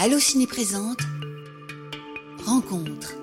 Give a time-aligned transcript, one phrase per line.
[0.00, 1.00] Allociné présente
[2.46, 3.16] Rencontre.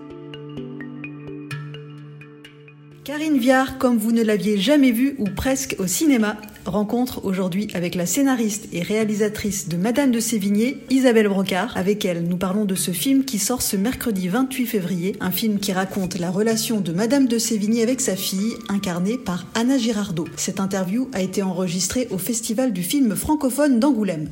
[3.05, 6.35] Karine Viard, comme vous ne l'aviez jamais vue ou presque au cinéma,
[6.65, 11.77] rencontre aujourd'hui avec la scénariste et réalisatrice de Madame de Sévigné, Isabelle Brocard.
[11.77, 15.59] Avec elle, nous parlons de ce film qui sort ce mercredi 28 février, un film
[15.59, 20.27] qui raconte la relation de Madame de Sévigné avec sa fille, incarnée par Anna Girardot.
[20.35, 24.27] Cette interview a été enregistrée au Festival du film francophone d'Angoulême.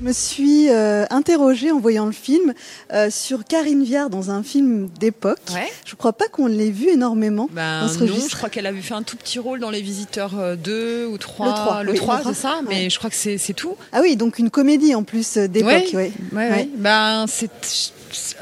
[0.00, 2.54] Je me suis euh, interrogée en voyant le film
[2.92, 5.40] euh, sur Karine Viard dans un film d'époque.
[5.52, 5.66] Ouais.
[5.84, 8.30] Je crois pas qu'on l'ait vu énormément Ben dans ce non, registre.
[8.30, 11.18] je crois qu'elle avait fait un tout petit rôle dans Les Visiteurs euh, 2 ou
[11.18, 11.46] 3.
[11.46, 12.32] Le trois, le oui, 3, le trois.
[12.32, 13.74] c'est ça, mais je crois que c'est c'est tout.
[13.92, 15.92] Ah oui, donc une comédie en plus euh, d'époque.
[15.92, 16.68] Ouais, ouais.
[16.76, 17.50] Ben, c'est.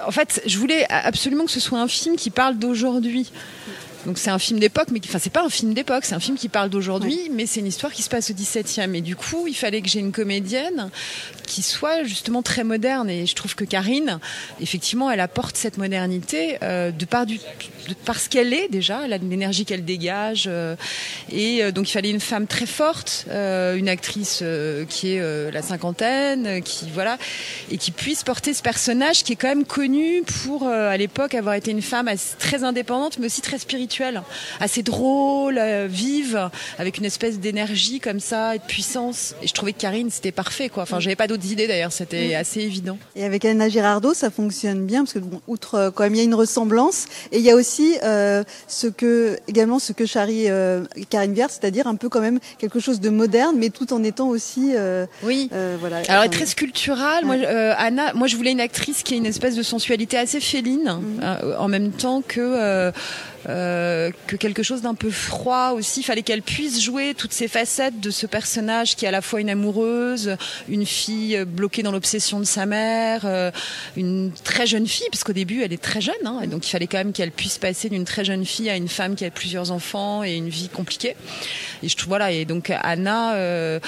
[0.06, 3.32] En fait, je voulais absolument que ce soit un film qui parle d'aujourd'hui.
[4.06, 6.36] Donc c'est un film d'époque, mais enfin c'est pas un film d'époque, c'est un film
[6.38, 8.94] qui parle d'aujourd'hui, mais c'est une histoire qui se passe au 17e.
[8.94, 10.90] Et du coup, il fallait que j'ai une comédienne
[11.46, 13.10] qui soit justement très moderne.
[13.10, 14.20] Et je trouve que Karine,
[14.60, 19.02] effectivement, elle apporte cette modernité euh, de par du, de par ce qu'elle est déjà,
[19.04, 20.44] elle a de l'énergie qu'elle dégage.
[20.46, 20.76] euh,
[21.30, 24.42] et euh, donc il fallait une femme très forte, une actrice
[24.88, 27.18] qui est la cinquantaine, qui voilà,
[27.72, 31.54] et qui puisse porter ce personnage qui est quand même connu pour à l'époque avoir
[31.56, 33.95] été une femme assez- très indépendante, mais aussi très spirituelle,
[34.60, 39.34] assez drôle, euh, vive, avec une espèce d'énergie comme ça et de puissance.
[39.42, 40.82] Et je trouvais que Karine c'était parfait quoi.
[40.82, 42.98] Enfin j'avais pas d'autres idées d'ailleurs, c'était assez évident.
[43.14, 46.18] Et avec Anna Girardot, ça fonctionne bien parce que bon, outre euh, quand même il
[46.18, 50.06] y a une ressemblance et il y a aussi euh, ce que également ce que
[50.06, 53.92] charrie euh, Karine Viard, c'est-à-dire un peu quand même quelque chose de moderne, mais tout
[53.92, 55.50] en étant aussi euh, Oui.
[55.80, 55.98] voilà.
[56.08, 57.24] Alors, enfin, très sculpturale.
[57.24, 57.36] Moi,
[57.78, 61.56] Anna, moi, je voulais une actrice qui ait une espèce de sensualité assez féline, euh,
[61.58, 62.92] en même temps que
[63.48, 66.00] euh, que quelque chose d'un peu froid aussi.
[66.00, 69.22] Il fallait qu'elle puisse jouer toutes ces facettes de ce personnage qui est à la
[69.22, 70.36] fois une amoureuse,
[70.68, 73.50] une fille euh, bloquée dans l'obsession de sa mère, euh,
[73.96, 76.70] une très jeune fille, parce qu'au début, elle est très jeune, hein, et donc il
[76.70, 79.30] fallait quand même qu'elle puisse passer d'une très jeune fille à une femme qui a
[79.30, 81.14] plusieurs enfants et une vie compliquée.
[81.82, 83.78] Et je trouve voilà, et donc Anna, euh,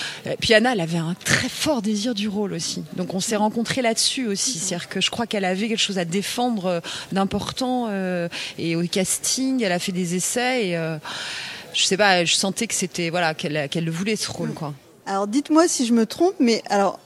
[0.41, 2.85] puis Anna, elle avait un très fort désir du rôle aussi.
[2.97, 6.05] Donc on s'est rencontrés là-dessus aussi, c'est-à-dire que je crois qu'elle avait quelque chose à
[6.05, 6.83] défendre
[7.13, 7.89] d'important
[8.59, 10.97] et au casting, elle a fait des essais et euh,
[11.75, 14.53] je sais pas, je sentais que c'était voilà qu'elle le voulait ce rôle.
[15.07, 16.99] Alors dites-moi si je me trompe, mais alors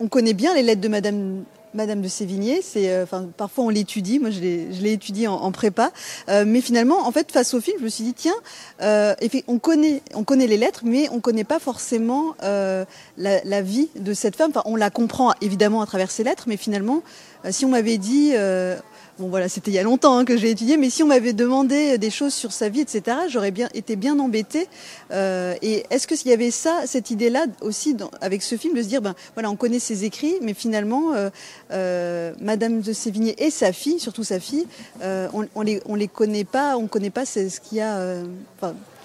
[0.00, 1.44] on connaît bien les lettres de Madame.
[1.74, 3.04] Madame de Sévigné, c'est, euh,
[3.36, 4.18] parfois on l'étudie.
[4.18, 5.92] Moi, je l'ai, étudié en, prépa,
[6.30, 8.32] Euh, mais finalement, en fait, face au film, je me suis dit tiens,
[8.80, 14.36] on connaît, on connaît les lettres, mais on connaît pas forcément la, vie de cette
[14.36, 14.52] femme.
[14.64, 17.02] On la comprend évidemment à travers ses lettres, mais finalement,
[17.50, 18.32] si on m'avait dit,
[19.18, 21.32] bon voilà, c'était il y a longtemps hein, que j'ai étudié, mais si on m'avait
[21.32, 24.68] demandé des choses sur sa vie, etc., j'aurais bien été bien embêtée.
[25.10, 28.82] Euh, et est-ce que s'il y avait ça, cette idée-là aussi avec ce film, de
[28.82, 31.30] se dire, ben voilà, on connaît ses écrits, mais finalement, euh,
[31.72, 34.66] euh, Madame de Sévigné et sa fille, surtout sa fille,
[35.02, 38.22] euh, on, on les on les connaît pas, on connaît pas ce qu'il y a.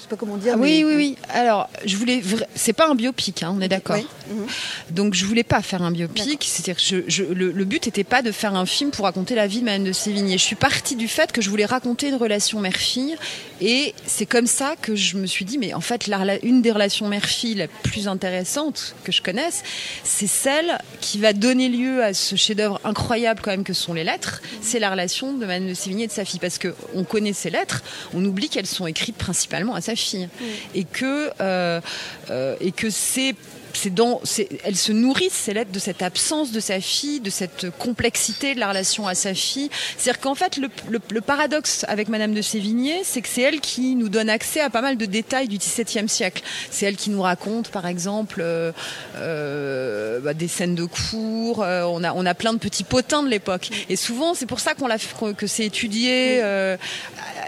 [0.02, 0.54] je sais pas comment dire.
[0.56, 1.18] Ah oui, mais- oui, oui.
[1.30, 2.24] Alors, je voulais.
[2.56, 3.98] C'est pas un biopic, hein, on est d'accord.
[3.98, 4.08] Oui.
[4.34, 4.46] Mhm.
[4.90, 6.44] Donc, je voulais pas faire un biopic.
[6.44, 9.36] C'est-à-dire que je, je- le, le but n'était pas de faire un film pour raconter
[9.36, 10.38] la vie de Madame de Sévigné.
[10.40, 13.16] Je suis partie du fait que je voulais raconter une relation mère-fille.
[13.62, 16.72] Et c'est comme ça que je me suis dit, mais en fait, la une des
[16.72, 19.64] relations mère-fille la plus intéressante que je connaisse,
[20.04, 24.04] c'est celle qui va donner lieu à ce chef-d'œuvre incroyable quand même que sont les
[24.04, 24.42] lettres.
[24.62, 26.40] C'est la relation de Madame de Sévigné et de sa fille.
[26.40, 27.84] Parce que on connaît ces lettres,
[28.14, 30.28] on oublie qu'elles sont écrites principalement à sa fille.
[30.74, 31.82] Et que, euh,
[32.30, 33.36] euh, et que c'est
[33.74, 37.30] c'est dans, c'est, elles se nourrissent ces lettres de cette absence de sa fille, de
[37.30, 39.70] cette complexité de la relation à sa fille.
[39.98, 43.60] C'est-à-dire qu'en fait, le, le- le paradoxe avec Madame de Sévigné, c'est que c'est elle
[43.62, 46.44] qui nous donne accès à pas mal de détails du XVIIe siècle.
[46.70, 48.72] C'est elle qui nous raconte, par exemple, euh,
[49.18, 51.64] euh, bah, des scènes de cours.
[51.64, 53.70] euh, on a, on a plein de petits potins de l'époque.
[53.90, 54.98] Et souvent, c'est pour ça qu'on l'a,
[55.38, 56.42] que c'est étudié.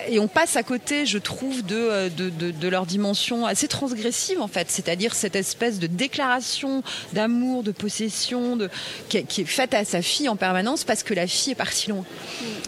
[0.10, 3.68] Et on passe à côté, je trouve, de, euh, de, de, de leur dimension assez
[3.68, 6.84] transgressive en fait, c'est-à-dire cette espèce de déclaration
[7.14, 8.70] d'amour, de possession, de,
[9.10, 12.04] qui, est- faite à sa fille en permanence parce que la fille est partie loin.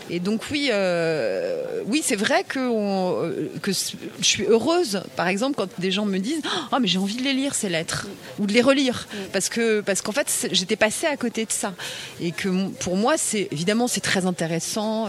[0.10, 5.56] Et donc oui, euh, oui, c'est vrai que, euh, que je suis heureuse, par exemple,
[5.58, 8.08] quand des gens me disent "Ah, mais j'ai envie de les lire ces lettres
[8.40, 11.74] ou de les relire", parce que parce qu'en fait j'étais passée à côté de ça
[12.22, 12.50] et que
[12.80, 15.08] pour moi c'est évidemment c'est très intéressant.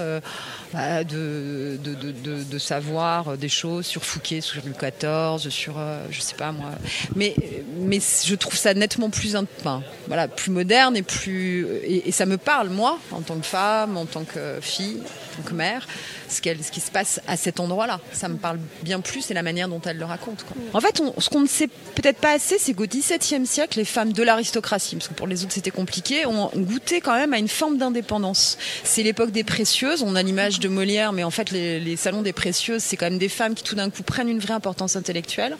[0.73, 1.79] bah, de,
[2.23, 5.77] de, savoir des choses sur Fouquet, sur Louis XIV, sur,
[6.11, 6.71] je sais pas moi.
[7.15, 7.35] Mais,
[7.79, 12.27] mais je trouve ça nettement plus, enfin, voilà, plus moderne et plus, et, et ça
[12.27, 15.87] me parle moi, en tant que femme, en tant que fille, en tant que mère
[16.29, 18.01] ce, ce qui se passe à cet endroit-là.
[18.13, 20.45] Ça me parle bien plus, c'est la manière dont elle le raconte.
[20.73, 24.12] En fait, ce qu'on ne sait peut-être pas assez, c'est qu'au XVIIe siècle, les femmes
[24.12, 27.49] de l'aristocratie, parce que pour les autres c'était compliqué, ont goûté quand même à une
[27.49, 28.59] forme d'indépendance.
[28.85, 32.32] C'est l'époque des précieuses, on a l'image de Molière, mais en fait les, salons des
[32.32, 35.56] précieuses, c'est quand même des femmes qui tout d'un coup prennent une vraie importance intellectuelle.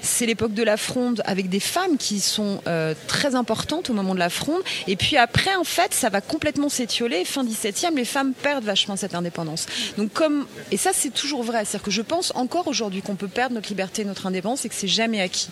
[0.00, 4.14] C'est l'époque de la fronde avec des femmes qui sont euh, très importantes au moment
[4.14, 4.62] de la fronde.
[4.86, 7.24] Et puis après, en fait, ça va complètement s'étioler.
[7.24, 9.66] Fin XVIIe, les femmes perdent vachement cette indépendance.
[9.96, 13.26] Donc comme, et ça c'est toujours vrai, c'est-à-dire que je pense encore aujourd'hui qu'on peut
[13.26, 15.48] perdre notre liberté, notre indépendance et que c'est jamais acquis.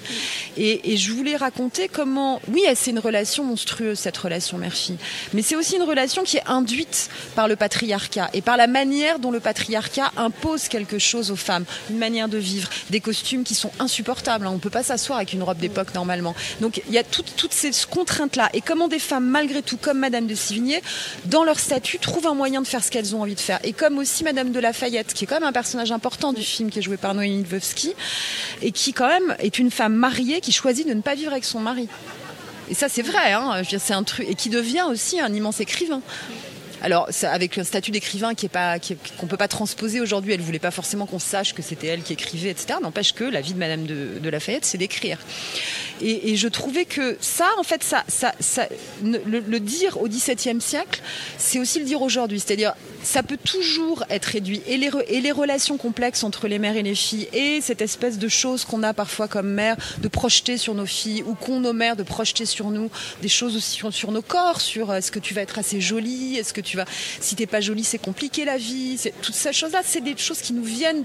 [0.57, 4.99] Et, je voulais raconter comment, oui, c'est une relation monstrueuse cette relation mère-fille,
[5.35, 9.19] mais c'est aussi une relation qui est induite par le patriarcat et par la manière
[9.19, 10.36] dont le patriarcat impose
[10.71, 14.47] quelque chose aux femmes, une manière de vivre, des costumes qui sont insupportables.
[14.47, 14.53] Hein.
[14.55, 16.35] On peut pas s'asseoir avec une robe d'époque normalement.
[16.61, 20.27] Donc il y a toutes ces contraintes-là et comment des femmes, malgré tout, comme Madame
[20.27, 20.83] de Sivigné,
[21.27, 23.59] dans leur statut, trouvent un moyen de faire ce qu'elles ont envie de faire.
[23.65, 26.71] Et comme aussi Madame de Lafayette, qui est quand même un personnage important du film,
[26.71, 27.95] qui est joué par Noémie Lvovsky,
[28.63, 31.45] et qui quand même est une femme mariée qui choisit de ne pas vivre avec
[31.45, 31.89] son mari.
[32.69, 36.01] Et ça, c'est vrai, hein, c'est un truc, et qui devient aussi un immense écrivain.
[36.83, 38.79] Alors, avec le statut d'écrivain qui est pas,
[39.19, 42.13] qu'on peut pas transposer aujourd'hui, elle voulait pas forcément qu'on sache que c'était elle qui
[42.13, 42.79] écrivait, etc.
[42.83, 45.19] N'empêche que la vie de Madame de, Lafayette, c'est d'écrire.
[46.01, 48.05] Et, je trouvais que ça, en fait, ça,
[49.03, 51.01] le, dire au XVIIe siècle,
[51.39, 52.41] c'est aussi le dire aujourd'hui.
[52.41, 52.75] C'est-à-dire,
[53.07, 54.63] ça peut toujours être réduit.
[54.67, 58.65] Et les, relations complexes entre les mères et les filles, et cette espèce de choses
[58.65, 62.03] qu'on a parfois comme mère de projeter sur nos filles, ou qu'ont nos mères de
[62.03, 62.91] projeter sur nous
[63.23, 66.37] des choses aussi sur, nos corps, sur euh, est-ce que tu vas être assez jolie,
[66.37, 66.85] est-ce que tu vas,
[67.21, 68.99] si t'es pas jolie, c'est compliqué la vie.
[69.23, 71.05] Toutes ces choses-là, c'est des choses qui nous viennent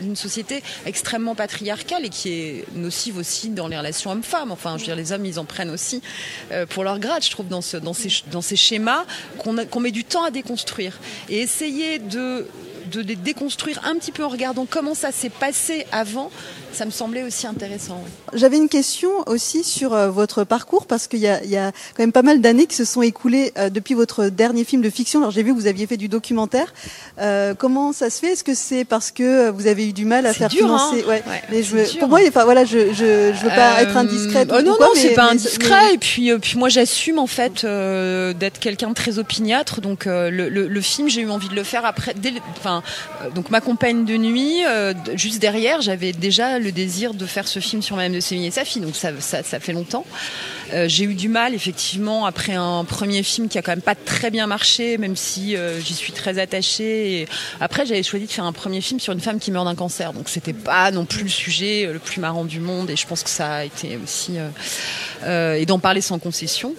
[0.00, 4.50] d'une société extrêmement patriarcale et qui est nocive aussi dans les relations hommes-femmes.
[4.50, 6.02] Enfin, je veux dire, les hommes, ils en prennent aussi
[6.50, 9.04] euh, pour leur grade, je trouve, dans, ce, dans, ces, schémas
[9.38, 10.98] qu'on met du temps à déconstruire.
[11.40, 12.46] Essayer de
[12.90, 16.30] de les déconstruire un petit peu en regardant comment ça s'est passé avant,
[16.72, 18.02] ça me semblait aussi intéressant.
[18.34, 22.12] J'avais une question aussi sur euh, votre parcours parce qu'il y, y, a quand même
[22.12, 25.20] pas mal d'années qui se sont écoulées euh, depuis votre dernier film de fiction.
[25.20, 26.72] Alors j'ai vu que vous aviez fait du documentaire.
[27.18, 28.32] Euh, comment ça se fait?
[28.32, 31.02] Est-ce que c'est parce que vous avez eu du mal à faire dur, financer?
[31.02, 31.08] Hein.
[31.10, 31.22] ouais.
[31.50, 34.50] Mais je, pour moi, enfin voilà, je je veux pas être indiscrète.
[34.52, 35.94] Oh non non, c'est pas indiscret.
[35.94, 39.80] Et puis puis moi j'assume en fait d'être quelqu'un de très opiniâtre.
[39.80, 42.14] Donc le, le, le, film, j'ai eu envie de le faire après.
[42.14, 42.34] Dès,
[43.22, 47.48] euh, donc ma compagne de nuit, euh, juste derrière, j'avais déjà le désir de faire
[47.48, 50.04] ce film sur Madame de Sévigné et sa fille, donc ça, ça, fait longtemps.
[50.72, 53.94] Euh, j'ai eu du mal, effectivement, après un premier film qui a quand même pas
[53.94, 57.26] très bien marché, même si j'y suis très attachée.
[57.60, 60.12] Après, j'avais choisi de faire un premier film sur une femme qui meurt d'un cancer,
[60.12, 63.22] donc c'était pas non plus le sujet le plus marrant du monde, et je pense
[63.22, 64.36] que ça a été aussi
[65.26, 66.74] et d'en parler sans concession.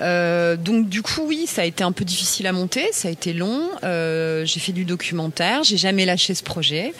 [0.00, 3.10] Euh, donc du coup oui, ça a été un peu difficile à monter, ça a
[3.10, 3.68] été long.
[3.84, 6.92] Euh, j'ai fait du documentaire, j'ai jamais lâché ce projet.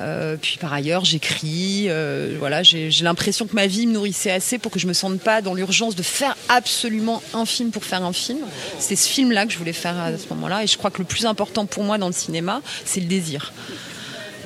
[0.00, 1.88] Euh, puis par ailleurs, j'écris.
[2.38, 5.42] voilà, j'ai l'impression que ma vie me nourrissait assez pour que je me sente pas
[5.42, 8.40] dans l'urgence de faire absolument un film pour faire un film.
[8.78, 11.04] C'est ce film-là que je voulais faire à ce moment-là, et je crois que le
[11.04, 13.52] plus important pour moi dans le cinéma, c'est le désir.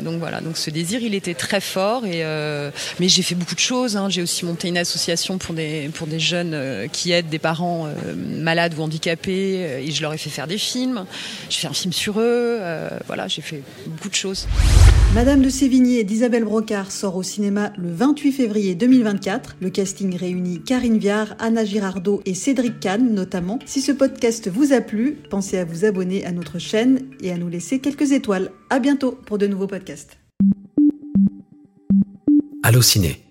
[0.03, 2.07] Donc voilà, donc ce désir, il était très fort.
[2.07, 3.97] Et euh, mais j'ai fait beaucoup de choses.
[3.97, 4.09] Hein.
[4.09, 7.87] J'ai aussi monté une association pour des pour des jeunes euh, qui aident des parents
[7.87, 9.83] euh, malades ou handicapés.
[9.85, 11.05] Et je leur ai fait faire des films.
[11.49, 12.59] J'ai fait un film sur eux.
[13.07, 14.47] voilà, j'ai fait beaucoup de choses.
[15.15, 19.57] Madame de Sévigné d'Isabelle Brocard sort au cinéma le 28 février 2024.
[19.61, 23.59] Le casting réunit Karine Viard, Anna Girardot et Cédric Kahn notamment.
[23.65, 27.39] Si ce podcast vous a plu, pensez à vous abonner à notre chaîne et à
[27.39, 28.51] nous laisser quelques étoiles.
[28.71, 30.19] À bientôt pour de nouveaux podcasts.
[32.63, 33.28] Allô Ciné